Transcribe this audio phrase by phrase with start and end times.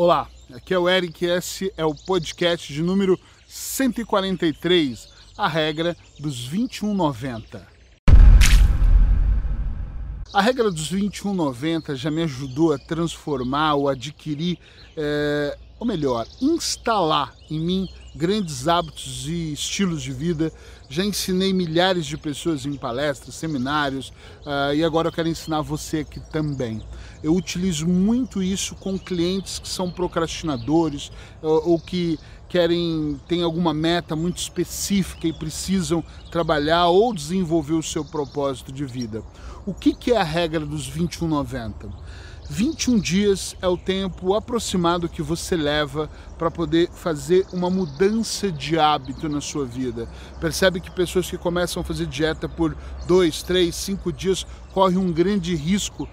[0.00, 6.46] Olá, aqui é o Eric, esse é o podcast de número 143, a regra dos
[6.46, 7.66] 2190.
[10.32, 14.56] A regra dos 2190 já me ajudou a transformar ou adquirir,
[14.96, 20.52] é, ou melhor, instalar em mim grandes hábitos e estilos de vida.
[20.88, 24.08] Já ensinei milhares de pessoas em palestras, seminários
[24.44, 26.82] uh, e agora eu quero ensinar você aqui também.
[27.22, 32.18] Eu utilizo muito isso com clientes que são procrastinadores ou, ou que
[32.48, 38.86] querem tem alguma meta muito específica e precisam trabalhar ou desenvolver o seu propósito de
[38.86, 39.22] vida.
[39.66, 41.88] O que, que é a regra dos 2190?
[42.50, 48.78] 21 dias é o tempo aproximado que você leva para poder fazer uma mudança de
[48.78, 50.08] hábito na sua vida.
[50.40, 52.74] Percebe que pessoas que começam a fazer dieta por
[53.06, 56.08] 2, 3, 5 dias correm um grande risco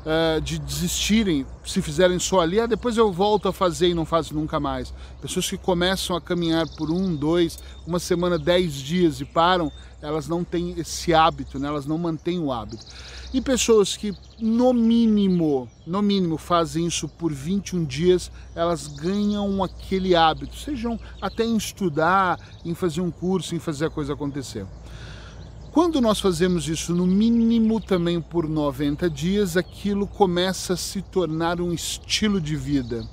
[0.00, 4.04] uh, de desistirem se fizerem só ali, ah, depois eu volto a fazer e não
[4.04, 4.92] faço nunca mais.
[5.20, 10.28] Pessoas que começam a caminhar por um, dois, uma semana, dez dias e param, elas
[10.28, 11.68] não têm esse hábito, né?
[11.68, 12.84] elas não mantêm o hábito.
[13.32, 20.16] E pessoas que, no mínimo, no mínimo, fazem isso por 21 dias, elas ganham aquele
[20.16, 24.66] hábito, sejam até em estudar, em fazer um curso, em fazer a coisa acontecer.
[25.70, 31.60] Quando nós fazemos isso no mínimo também por 90 dias, aquilo começa a se tornar
[31.60, 33.06] um estilo de vida.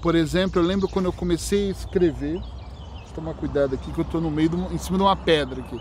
[0.00, 2.40] Por exemplo, eu lembro quando eu comecei a escrever,
[3.16, 5.80] tomar cuidado aqui que eu estou no meio, uma, em cima de uma pedra aqui.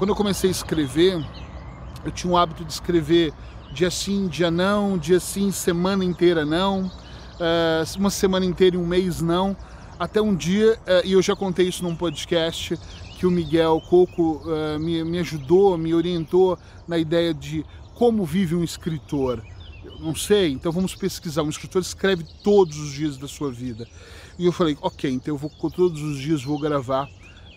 [0.00, 1.22] Quando eu comecei a escrever,
[2.02, 3.34] eu tinha o hábito de escrever
[3.70, 8.86] dia sim, dia não, dia sim, semana inteira não, uh, uma semana inteira e um
[8.86, 9.54] mês não,
[9.98, 12.78] até um dia, uh, e eu já contei isso num podcast,
[13.18, 14.40] que o Miguel Coco
[14.80, 17.62] me, me ajudou, me orientou na ideia de
[17.94, 19.44] como vive um escritor.
[19.84, 21.42] Eu não sei, então vamos pesquisar.
[21.42, 23.86] Um escritor escreve todos os dias da sua vida.
[24.38, 27.06] E eu falei, ok, então eu vou todos os dias vou gravar,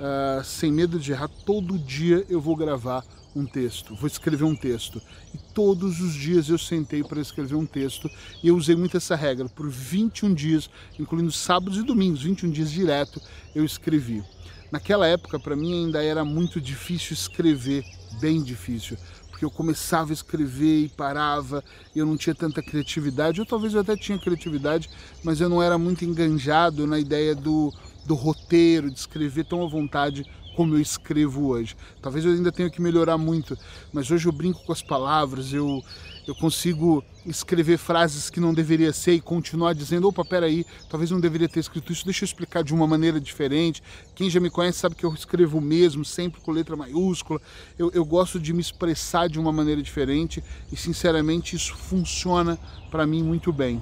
[0.04, 3.04] uh, sem medo de errar, todo dia eu vou gravar
[3.36, 5.02] um texto, vou escrever um texto.
[5.34, 8.09] E todos os dias eu sentei para escrever um texto
[8.44, 9.50] e eu usei muito essa regra.
[9.50, 10.69] Por 21 dias,
[11.00, 13.22] incluindo sábados e domingos, 21 dias direto,
[13.56, 14.24] eu escrevi.
[14.72, 17.84] Naquela época, para mim, ainda era muito difícil escrever,
[18.20, 18.97] bem difícil,
[19.30, 21.64] porque eu começava a escrever e parava,
[21.96, 24.90] eu não tinha tanta criatividade, ou talvez eu até tinha criatividade,
[25.24, 27.72] mas eu não era muito enganjado na ideia do,
[28.06, 30.25] do roteiro, de escrever tão à vontade
[30.56, 31.75] como eu escrevo hoje.
[32.02, 33.58] Talvez eu ainda tenha que melhorar muito,
[33.91, 35.84] mas hoje eu brinco com as palavras, eu
[36.25, 41.19] eu consigo escrever frases que não deveria ser e continuar dizendo, opa, peraí, talvez não
[41.19, 43.84] deveria ter escrito isso, deixa eu explicar de uma maneira diferente.
[44.16, 47.41] Quem já me conhece sabe que eu escrevo mesmo, sempre com letra maiúscula.
[47.78, 52.58] Eu, eu gosto de me expressar de uma maneira diferente e, sinceramente, isso funciona
[52.90, 53.81] para mim muito bem.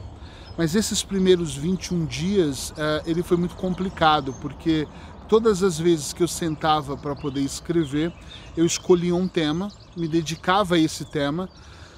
[0.58, 4.88] Mas esses primeiros 21 dias, uh, ele foi muito complicado, porque
[5.28, 8.14] todas as vezes que eu sentava para poder escrever,
[8.56, 11.50] eu escolhia um tema, me dedicava a esse tema,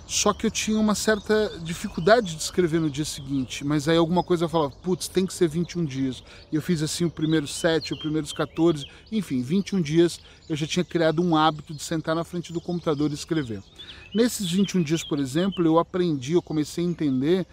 [0.06, 4.22] só que eu tinha uma certa dificuldade de escrever no dia seguinte, mas aí alguma
[4.22, 6.24] coisa falava, putz, tem que ser 21 dias.
[6.52, 10.68] E eu fiz assim o primeiro 7, os primeiros 14, enfim, 21 dias eu já
[10.68, 13.64] tinha criado um hábito de sentar na frente do computador e escrever.
[14.14, 17.48] Nesses 21 dias, por exemplo, eu aprendi, eu comecei a entender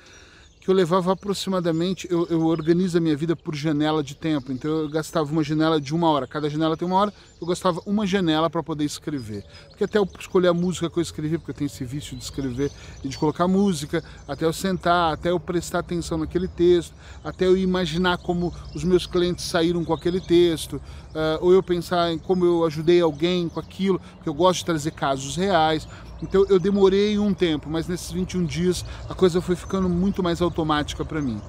[0.60, 4.70] que eu levava aproximadamente, eu, eu organizo a minha vida por janela de tempo, então
[4.70, 8.06] eu gastava uma janela de uma hora, cada janela tem uma hora, eu gastava uma
[8.06, 9.42] janela para poder escrever.
[9.70, 12.22] Porque até eu escolher a música que eu escrevi, porque eu tenho esse vício de
[12.22, 12.70] escrever
[13.02, 16.94] e de colocar música, até eu sentar, até eu prestar atenção naquele texto,
[17.24, 20.78] até eu imaginar como os meus clientes saíram com aquele texto,
[21.14, 24.64] uh, ou eu pensar em como eu ajudei alguém com aquilo, porque eu gosto de
[24.66, 25.86] trazer casos reais.
[26.22, 30.42] Então eu demorei um tempo, mas nesses 21 dias a coisa foi ficando muito mais
[30.42, 31.40] automática para mim.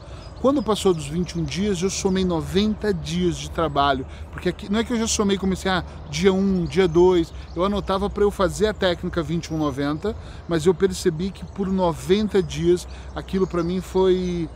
[0.41, 4.83] Quando passou dos 21 dias, eu somei 90 dias de trabalho, porque aqui, não é
[4.83, 8.65] que eu já somei comecei ah, dia 1, dia 2, eu anotava para eu fazer
[8.65, 10.15] a técnica 2190,
[10.47, 14.49] mas eu percebi que por 90 dias aquilo para mim foi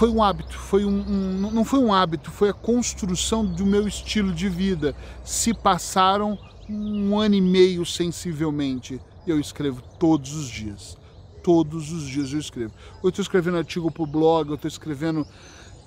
[0.00, 3.86] foi um hábito, foi um, um, não foi um hábito, foi a construção do meu
[3.86, 4.96] estilo de vida.
[5.22, 6.38] Se passaram
[6.70, 8.98] um ano e meio sensivelmente.
[9.26, 10.96] Eu escrevo todos os dias.
[11.42, 12.72] Todos os dias eu escrevo.
[12.94, 15.26] Ou eu estou escrevendo artigo para o blog, eu estou escrevendo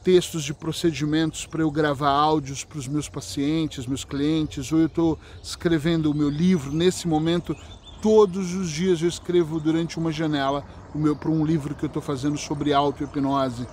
[0.03, 4.85] textos de procedimentos para eu gravar áudios para os meus pacientes, meus clientes, ou eu
[4.85, 6.71] estou escrevendo o meu livro.
[6.71, 7.55] Nesse momento,
[7.99, 10.63] todos os dias eu escrevo durante uma janela
[11.19, 13.65] para um livro que eu estou fazendo sobre auto-hipnose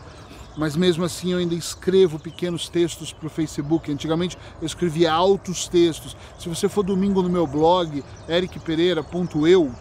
[0.57, 3.91] mas mesmo assim eu ainda escrevo pequenos textos para o Facebook.
[3.91, 6.17] Antigamente eu escrevia altos textos.
[6.39, 9.73] Se você for domingo no meu blog, ericpereira.eu,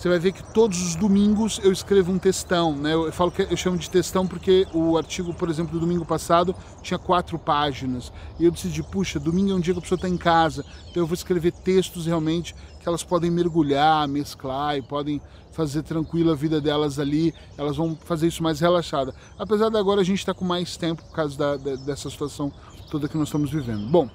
[0.00, 2.94] você vai ver que todos os domingos eu escrevo um textão, né?
[2.94, 6.56] Eu falo que eu chamo de textão porque o artigo, por exemplo, do domingo passado
[6.80, 8.10] tinha quatro páginas.
[8.38, 11.02] E eu decidi, puxa, domingo é um dia que a pessoa está em casa, então
[11.02, 15.20] eu vou escrever textos realmente que elas podem mergulhar, mesclar e podem
[15.52, 19.14] fazer tranquila a vida delas ali, elas vão fazer isso mais relaxada.
[19.38, 22.08] Apesar de agora a gente estar tá com mais tempo por causa da, da, dessa
[22.08, 22.50] situação
[22.90, 23.86] toda que nós estamos vivendo.
[23.90, 24.08] Bom,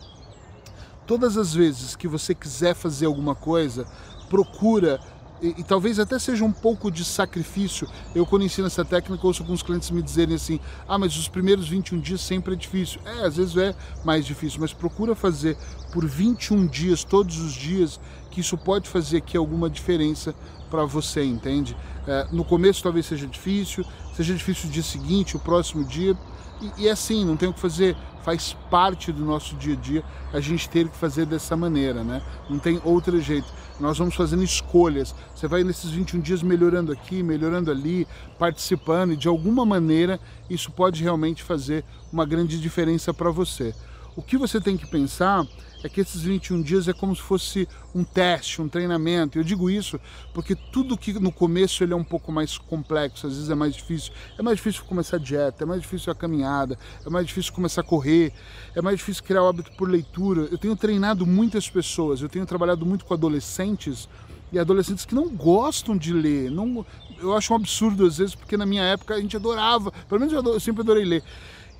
[1.05, 3.85] todas as vezes que você quiser fazer alguma coisa,
[4.27, 4.99] procura
[5.41, 7.87] e, e, talvez até seja um pouco de sacrifício.
[8.13, 11.67] Eu, quando ensino essa técnica, ouço alguns clientes me dizerem assim: ah, mas os primeiros
[11.67, 13.01] 21 dias sempre é difícil.
[13.05, 15.57] É, às vezes é mais difícil, mas procura fazer
[15.91, 17.99] por 21 dias, todos os dias,
[18.31, 20.33] que isso pode fazer aqui alguma diferença
[20.69, 21.75] para você, entende?
[22.07, 23.85] É, no começo talvez seja difícil,
[24.15, 26.17] seja difícil o dia seguinte, o próximo dia,
[26.61, 27.95] e, e é assim, não tem o que fazer
[28.25, 32.23] faz parte do nosso dia a dia a gente ter que fazer dessa maneira, né?
[32.49, 33.45] Não tem outro jeito.
[33.79, 35.13] Nós vamos fazendo escolhas.
[35.35, 38.07] Você vai nesses 21 dias melhorando aqui, melhorando ali,
[38.39, 40.19] participando e de alguma maneira
[40.49, 43.75] isso pode realmente fazer uma grande diferença para você.
[44.15, 45.45] O que você tem que pensar
[45.83, 49.37] é que esses 21 dias é como se fosse um teste, um treinamento.
[49.37, 49.99] Eu digo isso
[50.33, 53.75] porque tudo que no começo ele é um pouco mais complexo, às vezes é mais
[53.75, 54.13] difícil.
[54.37, 57.81] É mais difícil começar a dieta, é mais difícil a caminhada, é mais difícil começar
[57.81, 58.31] a correr,
[58.73, 60.47] é mais difícil criar o hábito por leitura.
[60.49, 64.07] Eu tenho treinado muitas pessoas, eu tenho trabalhado muito com adolescentes
[64.51, 66.49] e adolescentes que não gostam de ler.
[66.49, 66.85] Não,
[67.19, 70.33] eu acho um absurdo às vezes, porque na minha época a gente adorava, pelo menos
[70.33, 71.23] eu, eu sempre adorei ler.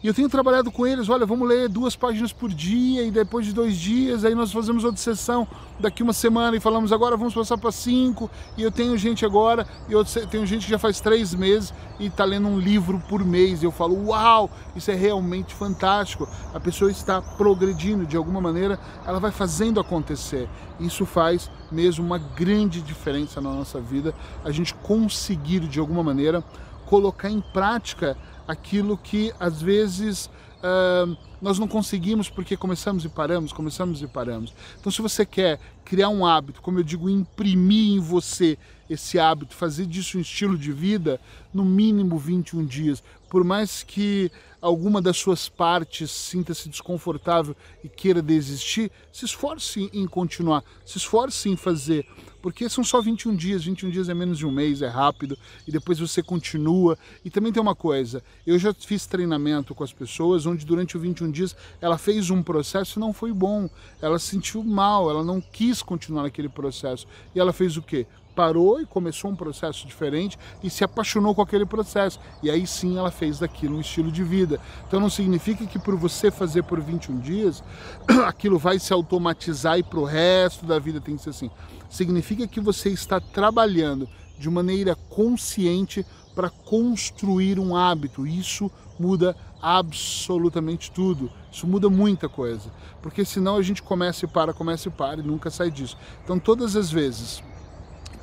[0.03, 3.45] E eu tenho trabalhado com eles, olha, vamos ler duas páginas por dia e depois
[3.45, 5.47] de dois dias, aí nós fazemos outra sessão
[5.79, 8.29] daqui uma semana e falamos agora vamos passar para cinco.
[8.55, 12.05] E eu tenho gente agora, e eu tenho gente que já faz três meses e
[12.05, 13.63] está lendo um livro por mês.
[13.63, 16.27] E eu falo, uau, isso é realmente fantástico.
[16.53, 20.47] A pessoa está progredindo de alguma maneira, ela vai fazendo acontecer.
[20.79, 24.13] Isso faz mesmo uma grande diferença na nossa vida,
[24.43, 26.43] a gente conseguir de alguma maneira
[26.85, 28.17] colocar em prática
[28.47, 34.53] aquilo que às vezes uh, nós não conseguimos porque começamos e paramos, começamos e paramos.
[34.79, 38.57] Então, se você quer criar um hábito, como eu digo, imprimir em você
[38.89, 41.19] esse hábito, fazer disso um estilo de vida,
[41.53, 43.03] no mínimo 21 dias.
[43.29, 50.07] Por mais que alguma das suas partes sinta-se desconfortável e queira desistir, se esforce em
[50.07, 52.07] continuar, se esforce em fazer,
[52.45, 55.35] porque são só 21 dias, 21 dias é menos de um mês, é rápido,
[55.67, 56.95] e depois você continua.
[57.23, 61.01] E também tem uma coisa, eu já fiz treinamento com as pessoas onde durante os
[61.01, 63.67] 21 dias ela fez um processo e não foi bom,
[63.99, 67.07] ela se sentiu mal, ela não quis continuar naquele processo.
[67.33, 68.05] E ela fez o quê?
[68.35, 72.19] Parou e começou um processo diferente e se apaixonou com aquele processo.
[72.43, 74.59] E aí sim ela fez daquilo um estilo de vida.
[74.87, 77.63] Então não significa que por você fazer por 21 dias,
[78.27, 81.49] aquilo vai se automatizar e para o resto da vida tem que ser assim.
[81.89, 86.05] Significa que você está trabalhando de maneira consciente
[86.35, 88.27] para construir um hábito.
[88.27, 91.31] Isso muda absolutamente tudo.
[91.51, 92.69] Isso muda muita coisa.
[93.01, 95.97] Porque senão a gente começa e para, começa e para e nunca sai disso.
[96.23, 97.41] Então todas as vezes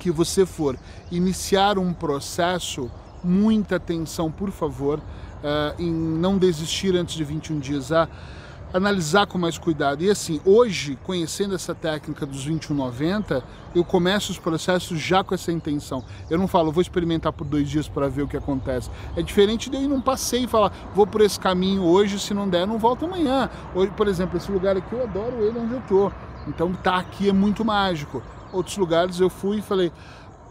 [0.03, 0.77] que você for
[1.13, 2.91] iniciar um processo,
[3.23, 8.09] muita atenção, por favor, uh, em não desistir antes de 21 dias, a
[8.75, 10.03] analisar com mais cuidado.
[10.03, 13.45] E assim, hoje, conhecendo essa técnica dos 2190,
[13.77, 16.03] eu começo os processos já com essa intenção.
[16.29, 18.91] Eu não falo, vou experimentar por dois dias para ver o que acontece.
[19.15, 22.35] É diferente de eu ir num passeio e falar, vou por esse caminho hoje, se
[22.35, 23.49] não der, não volto amanhã.
[23.73, 26.11] Hoje, por exemplo, esse lugar aqui, eu adoro ele onde eu tô.
[26.49, 28.21] Então, tá aqui é muito mágico
[28.53, 29.91] outros lugares eu fui e falei,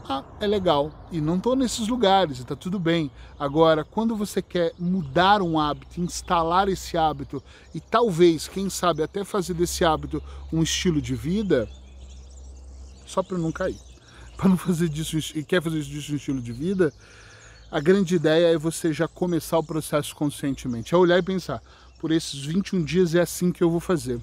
[0.10, 0.92] ah, é legal.
[1.12, 3.12] E não estou nesses lugares, está tudo bem.
[3.40, 7.42] Agora, quando você quer mudar um hábito, instalar esse hábito
[7.74, 11.70] e talvez, quem sabe, até fazer desse hábito um estilo de vida,
[13.06, 13.78] só para não cair,
[14.36, 16.94] para não fazer disso e quer fazer disso um estilo de vida,
[17.72, 21.62] a grande ideia é você já começar o processo conscientemente, é olhar e pensar,
[22.00, 24.20] por esses 21 dias é assim que eu vou fazer.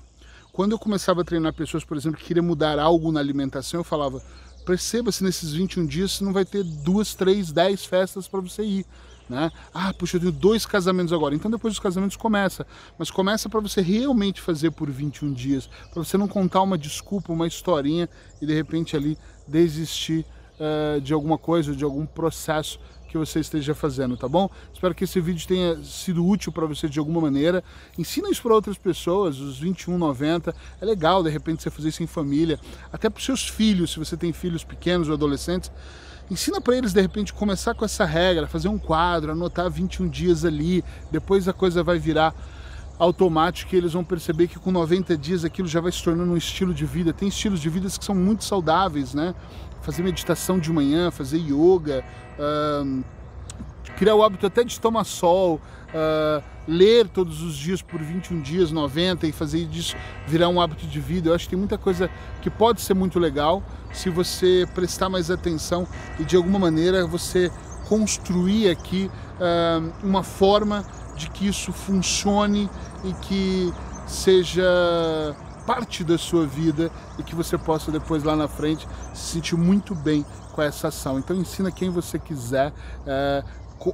[0.58, 3.84] Quando eu começava a treinar pessoas, por exemplo, que queriam mudar algo na alimentação, eu
[3.84, 4.20] falava,
[4.66, 8.86] perceba-se nesses 21 dias você não vai ter duas, três, dez festas para você ir.
[9.28, 9.52] Né?
[9.72, 11.32] Ah, puxa, eu tenho dois casamentos agora.
[11.32, 12.66] Então depois dos casamentos começa.
[12.98, 15.70] Mas começa para você realmente fazer por 21 dias.
[15.94, 18.08] Para você não contar uma desculpa, uma historinha
[18.42, 20.26] e de repente ali desistir
[20.58, 24.48] uh, de alguma coisa, de algum processo que você esteja fazendo, tá bom?
[24.72, 27.64] Espero que esse vídeo tenha sido útil para você de alguma maneira.
[27.96, 30.54] Ensina isso para outras pessoas, os 21,90.
[30.80, 32.60] É legal, de repente, você fazer isso em família.
[32.92, 35.72] Até para os seus filhos, se você tem filhos pequenos ou adolescentes.
[36.30, 40.44] Ensina para eles, de repente, começar com essa regra, fazer um quadro, anotar 21 dias
[40.44, 40.84] ali.
[41.10, 42.34] Depois a coisa vai virar
[42.98, 46.36] automático e eles vão perceber que com 90 dias aquilo já vai se tornando um
[46.36, 47.12] estilo de vida.
[47.12, 49.34] Tem estilos de vida que são muito saudáveis, né?
[49.80, 52.04] fazer meditação de manhã, fazer yoga,
[53.96, 58.70] criar o hábito até de tomar sol, uh, ler todos os dias por 21 dias,
[58.70, 61.30] 90 e fazer disso virar um hábito de vida.
[61.30, 62.10] Eu acho que tem muita coisa
[62.42, 63.62] que pode ser muito legal
[63.92, 65.86] se você prestar mais atenção
[66.18, 67.50] e de alguma maneira você
[67.88, 70.84] construir aqui uh, uma forma
[71.18, 72.70] de que isso funcione
[73.04, 73.72] e que
[74.06, 74.64] seja
[75.66, 79.94] parte da sua vida e que você possa depois lá na frente se sentir muito
[79.94, 81.18] bem com essa ação.
[81.18, 82.72] Então ensina quem você quiser,
[83.06, 83.44] é,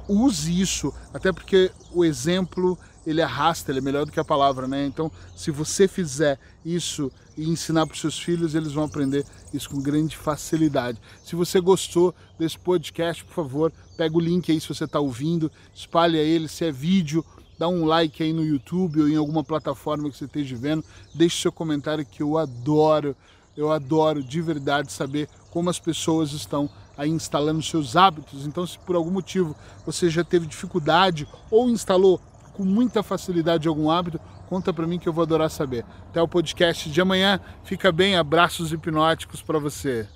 [0.07, 4.67] use isso, até porque o exemplo ele arrasta, ele é melhor do que a palavra,
[4.67, 4.85] né?
[4.85, 9.69] Então, se você fizer isso e ensinar para os seus filhos, eles vão aprender isso
[9.69, 10.99] com grande facilidade.
[11.23, 15.51] Se você gostou desse podcast, por favor, pega o link aí se você está ouvindo,
[15.73, 17.23] espalha ele, se é vídeo,
[17.57, 20.83] dá um like aí no YouTube ou em alguma plataforma que você esteja vendo,
[21.13, 23.15] deixe seu comentário que eu adoro,
[23.55, 28.45] eu adoro de verdade saber como as pessoas estão aí instalando seus hábitos.
[28.45, 32.19] Então, se por algum motivo você já teve dificuldade ou instalou
[32.55, 35.85] com muita facilidade algum hábito, conta para mim que eu vou adorar saber.
[36.09, 37.39] Até o podcast de amanhã.
[37.63, 40.07] Fica bem, abraços hipnóticos para você.